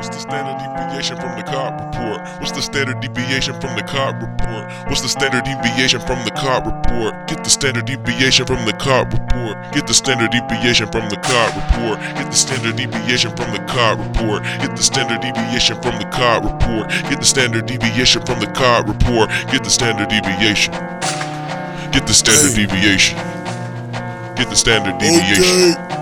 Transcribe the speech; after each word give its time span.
What's 0.00 0.08
the 0.08 0.20
standard 0.20 0.56
deviation 0.56 1.16
from 1.20 1.36
the 1.36 1.42
COP 1.44 1.72
report? 1.84 2.20
What's 2.40 2.52
the 2.52 2.62
standard 2.62 3.00
deviation 3.00 3.60
from 3.60 3.76
the 3.76 3.82
COP 3.82 4.22
report? 4.22 4.72
What's 4.88 5.02
the 5.02 5.08
standard 5.08 5.44
deviation 5.44 6.00
from 6.00 6.24
the 6.24 6.30
COP 6.30 6.64
report? 6.64 7.28
Get 7.28 7.44
the 7.44 7.50
standard 7.50 7.84
deviation 7.84 8.46
from 8.46 8.64
the 8.64 8.72
COP 8.72 9.12
report. 9.12 9.60
Get 9.74 9.86
the 9.86 9.92
standard 9.92 10.30
deviation 10.30 10.88
from 10.88 11.12
the 11.12 11.18
COP 11.28 11.58
report. 11.60 12.00
Get 12.16 12.30
the 12.30 12.42
standard 12.42 12.76
deviation 12.76 13.36
from 13.36 13.52
the 13.52 13.60
COP 13.68 14.00
report. 14.00 14.42
Get 14.64 14.76
the 14.76 14.82
standard 14.82 15.20
deviation 15.20 15.76
from 15.82 15.98
the 16.00 16.08
COP 16.08 16.44
report. 16.48 16.88
Get 17.12 17.20
the 17.20 17.26
standard 17.26 17.66
deviation 17.66 18.24
from 18.24 18.40
the 18.40 18.46
COP 18.56 18.88
report. 18.88 19.28
Get 19.52 19.64
the 19.64 19.70
standard 19.70 20.08
deviation. 20.08 20.72
Get 21.92 22.06
the 22.06 22.14
standard 22.14 22.54
deviation. 22.54 23.16
Get 24.36 24.48
the 24.48 24.54
standard 24.54 24.98
deviation. 24.98 25.74
Okay. 25.74 26.00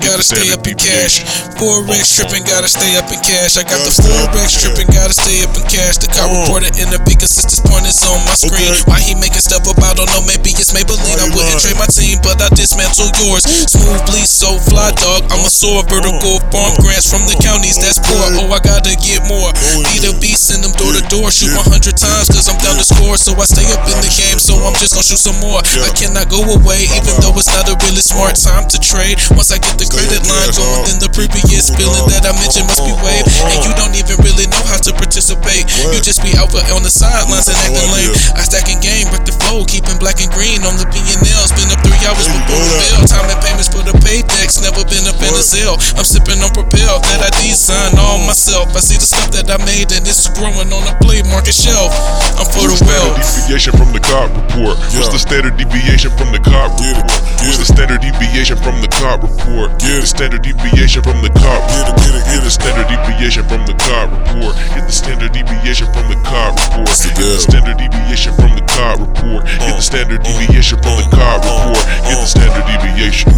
Gotta 0.00 0.24
stay 0.24 0.48
up 0.54 0.64
in 0.64 0.78
cash. 0.80 1.20
Forex 1.60 2.16
tripping, 2.16 2.46
gotta 2.48 2.70
stay 2.72 2.96
up 2.96 3.10
in 3.12 3.20
cash. 3.20 3.60
I 3.60 3.66
got 3.68 3.84
the 3.84 3.92
Gotta 3.92 4.00
stay 4.00 4.16
up 4.16 4.32
in 4.32 4.40
forex 4.40 4.50
tripping, 4.56 4.88
gotta 4.90 5.14
stay 5.14 5.38
up 5.44 5.52
in 5.54 5.64
cash. 5.68 6.00
The 6.00 6.08
car 6.08 6.26
reporter 6.26 6.72
in 6.80 6.88
the 6.88 6.98
big 7.04 7.20
assistance 7.20 7.60
point 7.60 7.84
is 7.84 8.00
on 8.08 8.16
my 8.24 8.32
screen. 8.32 8.72
Why 8.88 8.98
he 9.04 9.12
making 9.18 9.44
stuff 9.44 9.68
up? 9.68 9.76
I 9.84 9.92
don't 9.92 10.08
know. 10.08 10.24
Maybe 10.24 10.56
it's 10.56 10.72
Maybelline. 10.72 11.20
I 11.20 11.28
wouldn't 11.30 11.60
trade 11.60 11.76
my 11.76 11.84
team, 11.92 12.16
but 12.24 12.40
I 12.40 12.48
dismantle 12.56 13.12
yours. 13.20 13.44
Smoothly, 13.44 14.24
so 14.24 14.56
fly 14.72 14.88
dog. 14.96 15.28
I'm 15.28 15.44
a 15.44 15.52
sore 15.52 15.84
vertical 15.84 16.40
farm 16.48 16.80
grants 16.80 17.12
from 17.12 17.28
the 17.28 17.36
counties 17.44 17.76
that's 17.76 18.00
poor. 18.00 18.24
Oh, 18.40 18.50
I 18.56 18.58
gotta 18.64 18.96
get 18.96 19.20
more. 19.28 19.52
Be 19.84 20.00
the 20.00 20.16
beast, 20.16 20.48
send 20.48 20.64
them 20.64 20.72
door 20.80 20.96
to 20.96 21.04
door. 21.12 21.28
Shoot 21.28 21.52
100 21.52 21.92
times, 21.94 22.32
cause 22.32 22.48
I'm 22.48 22.56
down 22.64 22.80
to 22.80 22.86
score. 22.88 23.20
So 23.20 23.36
I 23.36 23.44
stay 23.44 23.68
up 23.76 23.84
in 23.84 24.00
the 24.00 24.10
game, 24.16 24.39
so 24.40 24.56
I'm 24.64 24.72
just 24.80 24.96
gonna 24.96 25.04
shoot 25.04 25.20
some 25.20 25.36
more. 25.44 25.60
Yeah. 25.76 25.84
I 25.84 25.90
cannot 25.92 26.32
go 26.32 26.40
away, 26.40 26.88
even 26.96 27.14
though 27.20 27.36
it's 27.36 27.52
not 27.52 27.68
a 27.68 27.76
really 27.84 28.00
smart 28.00 28.40
time 28.40 28.64
to 28.72 28.80
trade. 28.80 29.20
Once 29.36 29.52
I 29.52 29.60
get 29.60 29.76
the 29.76 29.84
credit 29.84 30.24
line 30.24 30.50
going, 30.56 30.88
then 30.88 30.98
the 30.98 31.12
previous 31.12 31.68
billing 31.76 32.08
that 32.08 32.24
I 32.24 32.32
mentioned 32.40 32.64
must 32.64 32.80
be 32.80 32.96
waived. 33.04 33.28
And 33.52 33.60
you 33.60 33.72
don't 33.76 33.92
even 33.92 34.16
really 34.24 34.48
know 34.48 34.64
how 34.64 34.80
to 34.80 34.96
participate. 34.96 35.68
You 35.92 36.00
just 36.00 36.24
be 36.24 36.32
out 36.40 36.48
on 36.72 36.82
the 36.82 36.90
sidelines 36.90 37.52
and 37.52 37.58
acting 37.60 37.90
lame. 37.92 38.12
I 38.32 38.42
stack 38.48 38.72
and 38.72 38.80
game, 38.80 39.12
break 39.12 39.28
the 39.28 39.36
flow, 39.44 39.68
keeping 39.68 40.00
black 40.00 40.24
and 40.24 40.32
green 40.32 40.64
on 40.64 40.74
the 40.80 40.88
P&L. 40.88 41.44
Spend 41.44 41.68
up 41.68 41.80
three 41.84 42.00
hours 42.08 42.26
before 42.26 42.64
bell. 42.80 43.04
Time 43.04 43.28
and 43.28 43.40
payments 43.44 43.68
for 43.68 43.84
the 43.84 43.92
paychecks, 44.00 44.64
never 44.64 44.82
been 44.88 45.04
up 45.04 45.20
in 45.20 45.34
a 45.36 45.44
sale. 45.44 45.76
I'm 46.00 46.06
sipping 46.08 46.40
on 46.40 46.50
Propel 46.56 47.02
that 47.12 47.20
I 47.20 47.30
designed 47.44 48.00
all 48.00 48.22
myself. 48.24 48.72
I 48.72 48.80
see 48.80 48.96
the 48.96 49.06
stuff 49.06 49.30
that 49.36 49.52
I 49.52 49.58
made 49.68 49.92
and 49.92 50.06
it's 50.08 50.30
growing 50.32 50.72
on 50.72 50.82
the 50.88 50.94
play 51.04 51.20
market 51.28 51.54
shelf. 51.54 51.92
I'm 52.40 52.48
for 52.48 52.66
the 52.70 52.78
wealth. 52.88 53.09
Deviation 53.50 53.74
from 53.74 53.90
the 53.90 53.98
COP 53.98 54.30
report. 54.30 54.78
What's 54.94 55.10
the 55.10 55.18
standard 55.18 55.58
deviation 55.58 56.14
from 56.14 56.30
the 56.30 56.38
COP 56.38 56.70
report? 56.70 57.10
What's 57.42 57.58
the 57.58 57.66
standard 57.66 57.98
deviation 57.98 58.54
from 58.62 58.78
the 58.78 58.86
COP 58.86 59.26
report? 59.26 59.74
Get 59.82 59.98
the 59.98 60.06
standard 60.06 60.46
deviation 60.46 61.02
from 61.02 61.18
the 61.18 61.34
COP 61.34 61.58
Get 61.66 61.90
it, 61.90 61.98
get 61.98 62.14
it, 62.14 62.22
Get 62.30 62.42
the 62.46 62.54
standard 62.54 62.86
deviation 62.86 63.42
from 63.50 63.66
the 63.66 63.74
COP 63.74 64.06
report. 64.06 64.54
Get 64.54 64.86
the 64.86 64.94
standard 64.94 65.34
deviation 65.34 65.90
from 65.90 66.06
the 66.06 66.18
COP 66.22 66.62
report. 66.62 66.94
Get 67.10 67.26
the 67.26 67.42
standard 67.42 67.74
deviation 67.74 68.32
from 68.38 68.54
the 68.54 68.62
COP 68.70 68.94
report. 69.02 69.42
Get 69.42 69.74
the 69.74 69.82
standard 69.82 70.22
deviation 70.22 70.78
from 70.78 70.94
the 71.02 71.06
COP 71.10 71.38
report. 71.42 71.82
Get 72.06 72.18
the 72.22 72.30
standard 72.30 72.66
deviation. 72.70 73.34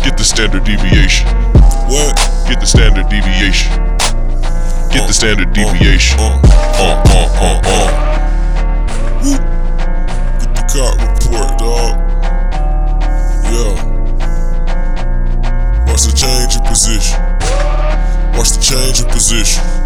Get 0.00 0.16
the 0.16 0.24
standard 0.24 0.64
deviation. 0.64 1.28
What? 1.92 2.16
Get 2.48 2.56
the 2.56 2.68
standard 2.72 3.12
deviation. 3.12 3.68
Get 4.88 5.04
the 5.04 5.12
standard 5.12 5.52
deviation. 5.52 6.16
Uh, 6.16 6.40
uh, 6.80 7.28
uh, 7.44 7.68
uh. 7.68 7.68
Woo. 7.68 7.83
Watch 18.36 18.50
the 18.50 18.60
change 18.60 19.00
of 19.00 19.08
position. 19.08 19.83